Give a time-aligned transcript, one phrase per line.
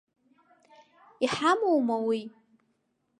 [1.23, 2.21] Иҳамоума уи?